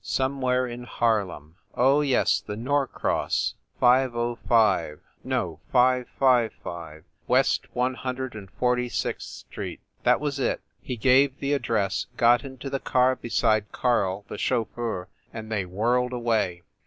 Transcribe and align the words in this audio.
Somewhere 0.03 0.65
in 0.65 0.85
Harlem.... 0.85 1.57
Oh, 1.75 2.01
yes, 2.01 2.41
The 2.41 2.55
Norcross, 2.55 3.53
505, 3.79 4.99
no, 5.23 5.59
555 5.71 7.03
West 7.27 7.67
One 7.75 7.93
Hundred 7.93 8.33
and 8.33 8.49
Forty 8.49 8.89
sixth 8.89 9.27
Street. 9.29 9.79
That 10.01 10.19
was 10.19 10.39
it. 10.39 10.61
He 10.81 10.97
gave 10.97 11.39
the 11.39 11.53
ad 11.53 11.61
dress, 11.61 12.07
got 12.17 12.43
into 12.43 12.67
the 12.67 12.79
car 12.79 13.15
beside 13.15 13.71
Karl, 13.71 14.25
the 14.27 14.39
chauffeur, 14.39 15.07
and 15.31 15.51
they 15.51 15.65
whirled 15.65 16.13
away. 16.13 16.63